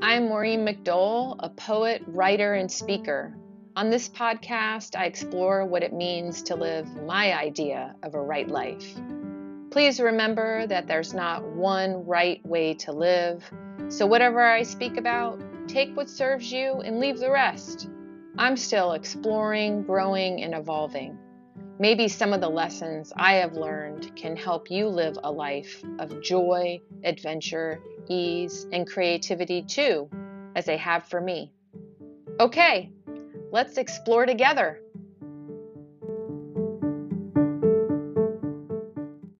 [0.00, 3.36] I'm Maureen McDowell, a poet, writer, and speaker.
[3.76, 8.48] On this podcast, I explore what it means to live my idea of a right
[8.48, 8.98] life.
[9.70, 13.44] Please remember that there's not one right way to live,
[13.88, 15.38] so whatever I speak about,
[15.68, 17.90] take what serves you and leave the rest.
[18.38, 21.18] I'm still exploring, growing, and evolving.
[21.80, 26.22] Maybe some of the lessons I have learned can help you live a life of
[26.22, 30.10] joy, adventure, ease, and creativity too,
[30.56, 31.52] as they have for me.
[32.40, 32.90] Okay,
[33.52, 34.80] let's explore together.